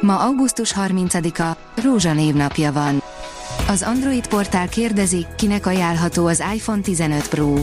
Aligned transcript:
Ma 0.00 0.18
augusztus 0.18 0.74
30-a, 0.76 1.56
Rózsa 1.82 2.12
névnapja 2.12 2.72
van. 2.72 3.02
Az 3.68 3.82
Android 3.82 4.26
portál 4.26 4.68
kérdezi, 4.68 5.26
kinek 5.36 5.66
ajánlható 5.66 6.26
az 6.26 6.42
iPhone 6.54 6.80
15 6.80 7.28
Pro. 7.28 7.54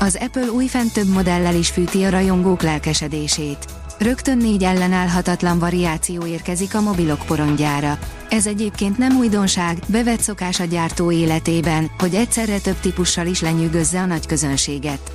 Az 0.00 0.18
Apple 0.20 0.50
újfent 0.50 0.92
több 0.92 1.08
modellel 1.08 1.54
is 1.54 1.68
fűti 1.68 2.04
a 2.04 2.10
rajongók 2.10 2.62
lelkesedését. 2.62 3.64
Rögtön 3.98 4.36
négy 4.36 4.62
ellenállhatatlan 4.62 5.58
variáció 5.58 6.26
érkezik 6.26 6.74
a 6.74 6.80
mobilok 6.80 7.24
porondjára. 7.26 7.98
Ez 8.30 8.46
egyébként 8.46 8.98
nem 8.98 9.16
újdonság, 9.16 9.78
bevett 9.86 10.20
szokás 10.20 10.60
a 10.60 10.64
gyártó 10.64 11.10
életében, 11.10 11.90
hogy 11.98 12.14
egyszerre 12.14 12.58
több 12.58 12.80
típussal 12.80 13.26
is 13.26 13.40
lenyűgözze 13.40 14.00
a 14.00 14.06
nagy 14.06 14.26
közönséget. 14.26 15.12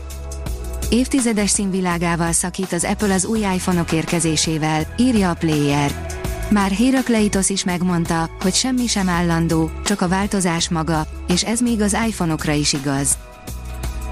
Évtizedes 0.89 1.49
színvilágával 1.49 2.31
szakít 2.31 2.73
az 2.73 2.83
Apple 2.83 3.13
az 3.13 3.25
új 3.25 3.39
iPhone-ok 3.39 3.91
érkezésével, 3.91 4.93
írja 4.97 5.29
a 5.29 5.33
Player. 5.33 6.06
Már 6.49 6.71
Hérakleitos 6.71 7.49
is 7.49 7.63
megmondta, 7.63 8.29
hogy 8.41 8.53
semmi 8.53 8.87
sem 8.87 9.09
állandó, 9.09 9.71
csak 9.85 10.01
a 10.01 10.07
változás 10.07 10.69
maga, 10.69 11.05
és 11.27 11.43
ez 11.43 11.59
még 11.59 11.81
az 11.81 11.97
iPhone-okra 12.07 12.51
is 12.51 12.73
igaz. 12.73 13.17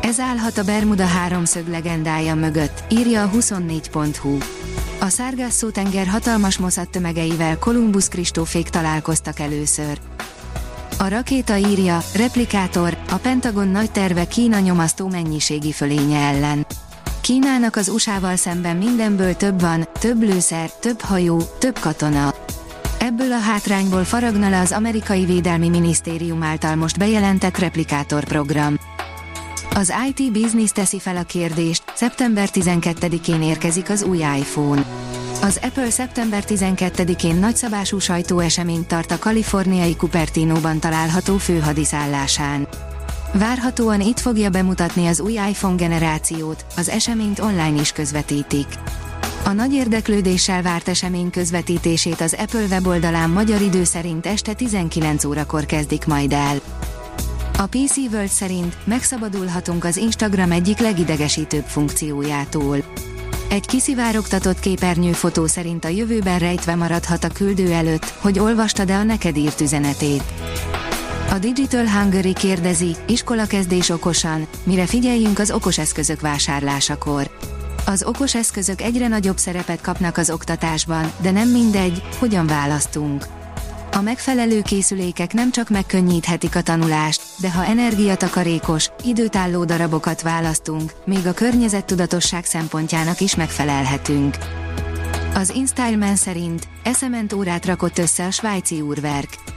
Ez 0.02 0.20
állhat 0.20 0.58
a 0.58 0.64
Bermuda 0.64 1.06
háromszög 1.06 1.68
legendája 1.68 2.36
mögött, 2.36 2.84
írja 2.90 3.24
a 3.24 3.30
24.hu. 3.30 4.38
A 5.00 5.10
Szárgászó 5.10 5.70
tenger 5.70 6.08
hatalmas 6.08 6.58
moszat 6.58 6.90
tömegeivel 6.90 7.58
Kolumbusz 7.58 8.08
Kristófék 8.08 8.70
találkoztak 8.70 9.40
először. 9.40 10.00
A 10.98 11.08
rakéta 11.08 11.58
írja, 11.58 12.04
replikátor, 12.16 12.98
a 13.10 13.16
Pentagon 13.16 13.68
nagy 13.68 13.92
terve 13.92 14.28
Kína 14.28 14.60
nyomasztó 14.60 15.08
mennyiségi 15.08 15.72
fölénye 15.72 16.20
ellen. 16.20 16.66
Kínának 17.26 17.76
az 17.76 17.90
USA-val 17.90 18.36
szemben 18.36 18.76
mindenből 18.76 19.36
több 19.36 19.62
van, 19.62 19.88
több 20.00 20.22
lőszer, 20.22 20.72
több 20.72 21.02
hajó, 21.02 21.42
több 21.60 21.80
katona. 21.80 22.34
Ebből 23.00 23.32
a 23.32 23.40
hátrányból 23.40 24.04
faragna 24.04 24.50
le 24.50 24.60
az 24.60 24.72
amerikai 24.72 25.26
védelmi 25.26 25.70
minisztérium 25.70 26.44
által 26.44 26.76
most 26.76 26.98
bejelentett 26.98 27.58
replikátor 27.58 28.24
program. 28.24 28.80
Az 29.74 29.94
IT 30.08 30.32
Business 30.32 30.72
teszi 30.72 31.00
fel 31.00 31.18
a 31.18 31.24
kérdést, 31.24 31.84
szeptember 31.96 32.50
12-én 32.54 33.42
érkezik 33.42 33.90
az 33.90 34.04
új 34.04 34.18
iPhone. 34.18 34.86
Az 35.42 35.60
Apple 35.62 35.90
szeptember 35.90 36.44
12-én 36.48 37.36
nagyszabású 37.36 38.00
sajtóeseményt 38.00 38.88
tart 38.88 39.12
a 39.12 39.20
kaliforniai 39.20 39.96
Cupertino-ban 39.96 40.80
található 40.80 41.38
főhadiszállásán. 41.38 42.68
Várhatóan 43.40 44.02
itt 44.02 44.20
fogja 44.20 44.50
bemutatni 44.50 45.08
az 45.08 45.20
új 45.20 45.32
iPhone 45.32 45.76
generációt, 45.76 46.66
az 46.78 46.90
eseményt 46.90 47.40
online 47.40 47.80
is 47.80 47.92
közvetítik. 47.92 48.68
A 49.46 49.52
nagy 49.52 49.74
érdeklődéssel 49.74 50.62
várt 50.62 50.88
esemény 50.88 51.30
közvetítését 51.30 52.22
az 52.22 52.36
Apple 52.40 52.66
weboldalán 52.70 53.30
magyar 53.30 53.62
idő 53.62 53.84
szerint 53.84 54.26
este 54.26 54.54
19 54.54 55.24
órakor 55.24 55.66
kezdik 55.66 56.06
majd 56.06 56.34
el. 56.34 56.60
A 57.58 57.66
PC 57.66 57.98
World 57.98 58.28
szerint 58.28 58.76
megszabadulhatunk 58.84 59.84
az 59.84 59.98
Instagram 59.98 60.52
egyik 60.52 60.80
legidegesítőbb 60.80 61.66
funkciójától. 61.66 62.78
Egy 63.50 63.66
kiszivárogtatott 63.66 64.60
képernyőfotó 64.60 65.46
szerint 65.46 65.86
a 65.86 65.88
jövőben 65.88 66.40
rejtve 66.40 66.76
maradhat 66.76 67.24
a 67.24 67.30
küldő 67.30 67.72
előtt, 67.72 68.14
hogy 68.20 68.40
olvastad-e 68.40 68.98
a 68.98 69.04
neked 69.04 69.38
írt 69.38 69.62
üzenetét. 69.62 70.24
A 71.30 71.38
Digital 71.40 71.88
Hungary 71.88 72.34
kérdezi, 72.34 72.96
iskolakezdés 73.08 73.90
okosan, 73.90 74.48
mire 74.64 74.86
figyeljünk 74.86 75.40
az 75.40 75.52
okos 75.52 75.78
eszközök 75.78 76.22
vásárlásakor. 76.22 77.30
Az 77.86 78.04
okos 78.04 78.36
eszközök 78.36 78.82
egyre 78.82 79.08
nagyobb 79.08 79.38
szerepet 79.38 79.82
kapnak 79.82 80.18
az 80.18 80.30
oktatásban, 80.30 81.12
de 81.22 81.32
nem 81.32 81.50
mindegy, 81.50 82.04
hogyan 82.20 82.48
választunk. 82.48 83.26
A 83.92 84.02
megfelelő 84.02 84.62
készülékek 84.62 85.34
nem 85.34 85.52
csak 85.52 85.70
megkönnyíthetik 85.70 86.56
a 86.56 86.62
tanulást, 86.62 87.22
de 87.40 87.52
ha 87.52 87.66
energiatakarékos, 87.66 88.90
időtálló 89.04 89.64
darabokat 89.64 90.22
választunk, 90.22 90.94
még 91.06 91.28
a 91.28 91.34
környezettudatosság 91.34 92.46
szempontjának 92.46 93.20
is 93.20 93.36
megfelelhetünk. 93.36 94.38
Az 95.34 95.50
InStyleman 95.50 96.16
szerint 96.16 96.68
eszement 96.84 97.34
órát 97.34 97.66
rakott 97.66 97.98
össze 97.98 98.26
a 98.26 98.32
svájci 98.32 98.82
úrverk. 98.82 99.55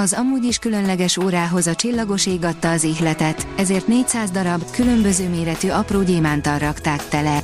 Az 0.00 0.12
amúgy 0.12 0.44
is 0.44 0.58
különleges 0.58 1.16
órához 1.16 1.66
a 1.66 1.74
csillagos 1.74 2.26
ég 2.26 2.44
adta 2.44 2.70
az 2.70 2.84
ihletet, 2.84 3.46
ezért 3.56 3.86
400 3.86 4.30
darab, 4.30 4.70
különböző 4.70 5.28
méretű 5.28 5.68
apró 5.68 6.02
gyémántal 6.02 6.58
rakták 6.58 7.08
tele. 7.08 7.42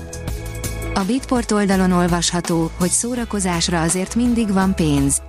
A 0.95 1.01
Bitport 1.07 1.53
oldalon 1.53 1.93
olvasható, 1.93 2.71
hogy 2.79 2.91
szórakozásra 2.91 3.81
azért 3.81 4.15
mindig 4.15 4.53
van 4.53 4.75
pénz. 4.75 5.23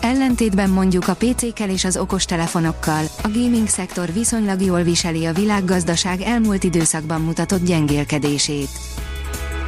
Ellentétben 0.00 0.70
mondjuk 0.70 1.08
a 1.08 1.14
PC-kel 1.14 1.70
és 1.70 1.84
az 1.84 1.96
okostelefonokkal, 1.96 3.04
a 3.22 3.28
gaming 3.28 3.68
szektor 3.68 4.12
viszonylag 4.12 4.60
jól 4.60 4.82
viseli 4.82 5.26
a 5.26 5.32
világgazdaság 5.32 6.20
elmúlt 6.20 6.64
időszakban 6.64 7.20
mutatott 7.20 7.64
gyengélkedését. 7.64 8.70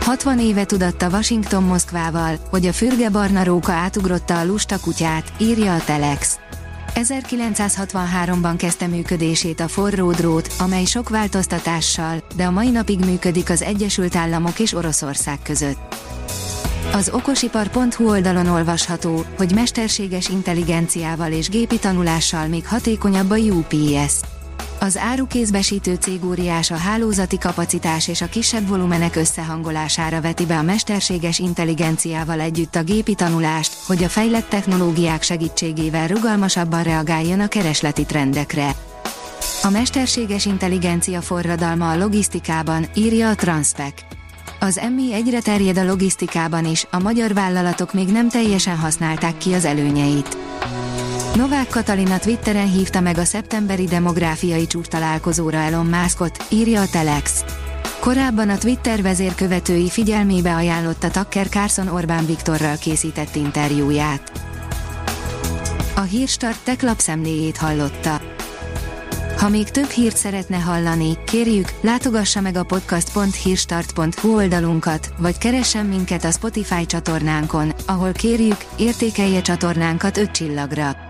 60 0.00 0.38
éve 0.38 0.65
tudatta 0.65 1.09
Washington 1.09 1.62
Moszkvával, 1.62 2.38
hogy 2.50 2.66
a 2.66 2.72
fürge 2.72 3.10
barna 3.10 3.44
róka 3.44 3.72
átugrotta 3.72 4.38
a 4.38 4.44
lusta 4.44 4.81
kutyát, 4.81 5.32
írja 5.38 5.75
a 5.75 5.84
Telex. 5.84 6.38
1963-ban 6.95 8.55
kezdte 8.56 8.87
működését 8.87 9.61
a 9.61 9.69
forró 9.69 10.11
drót, 10.11 10.53
amely 10.59 10.84
sok 10.84 11.09
változtatással, 11.09 12.23
de 12.37 12.45
a 12.45 12.51
mai 12.51 12.71
napig 12.71 13.05
működik 13.05 13.51
az 13.51 13.62
Egyesült 13.62 14.17
Államok 14.17 14.59
és 14.59 14.75
Oroszország 14.75 15.39
között. 15.43 15.95
Az 16.93 17.11
okosipar.hu 17.12 18.09
oldalon 18.09 18.47
olvasható, 18.47 19.25
hogy 19.37 19.55
mesterséges 19.55 20.28
intelligenciával 20.28 21.33
és 21.33 21.49
gépi 21.49 21.78
tanulással 21.78 22.47
még 22.47 22.67
hatékonyabb 22.67 23.31
a 23.31 23.37
UPS. 23.37 24.40
Az 24.83 24.97
árukézbesítő 24.99 25.95
cég 25.95 26.25
óriás 26.25 26.71
a 26.71 26.77
hálózati 26.77 27.39
kapacitás 27.39 28.09
és 28.09 28.21
a 28.21 28.27
kisebb 28.27 28.69
volumenek 28.69 29.17
összehangolására 29.17 30.21
veti 30.21 30.47
be 30.47 30.59
a 30.59 30.63
mesterséges 30.63 31.39
intelligenciával 31.39 32.41
együtt 32.41 32.77
a 32.77 32.83
gépi 32.83 33.15
tanulást, 33.15 33.77
hogy 33.87 34.05
a 34.05 34.09
fejlett 34.09 34.49
technológiák 34.49 35.23
segítségével 35.23 36.07
rugalmasabban 36.07 36.83
reagáljon 36.83 37.41
a 37.41 37.49
keresleti 37.49 38.05
trendekre. 38.05 38.75
A 39.63 39.71
mesterséges 39.71 40.47
intelligencia 40.47 41.21
forradalma 41.21 41.91
a 41.91 41.99
logisztikában, 41.99 42.87
írja 42.95 43.29
a 43.29 43.35
Transpec. 43.35 43.95
Az 44.61 44.81
MI 44.95 45.15
egyre 45.15 45.41
terjed 45.41 45.79
a 45.79 45.85
logisztikában 45.85 46.65
is, 46.65 46.87
a 46.91 46.99
magyar 46.99 47.35
vállalatok 47.35 47.93
még 47.93 48.09
nem 48.09 48.29
teljesen 48.29 48.77
használták 48.77 49.39
ki 49.39 49.53
az 49.53 49.65
előnyeit. 49.65 50.50
Novák 51.35 51.69
Katalina 51.69 52.19
Twitteren 52.19 52.71
hívta 52.71 53.01
meg 53.01 53.19
a 53.19 53.25
szeptemberi 53.25 53.85
demográfiai 53.85 54.67
csúcs 54.67 54.87
találkozóra 54.87 55.59
Elon 55.59 55.87
Muskot, 55.87 56.45
írja 56.49 56.81
a 56.81 56.89
Telex. 56.91 57.45
Korábban 58.01 58.49
a 58.49 58.59
Twitter 58.59 59.03
vezérkövetői 59.03 59.89
figyelmébe 59.89 60.55
ajánlotta 60.55 61.11
Tucker 61.11 61.49
Carlson 61.49 61.89
Orbán 61.89 62.27
Viktorral 62.27 62.77
készített 62.77 63.35
interjúját. 63.35 64.33
A 65.97 66.01
Hírstart 66.01 66.65
tech 66.65 66.85
lapszemléjét 66.85 67.57
hallotta. 67.57 68.21
Ha 69.39 69.49
még 69.49 69.71
több 69.71 69.89
hírt 69.89 70.16
szeretne 70.16 70.57
hallani, 70.57 71.19
kérjük, 71.25 71.69
látogassa 71.81 72.41
meg 72.41 72.57
a 72.57 72.65
podcast.hírstart.hu 72.65 74.34
oldalunkat, 74.34 75.13
vagy 75.19 75.39
keressen 75.39 75.87
minket 75.87 76.25
a 76.25 76.31
Spotify 76.31 76.87
csatornánkon, 76.87 77.72
ahol 77.87 78.13
kérjük, 78.13 78.65
értékelje 78.77 79.41
csatornánkat 79.41 80.16
5 80.16 80.31
csillagra. 80.31 81.09